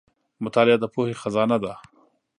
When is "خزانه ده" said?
1.21-1.73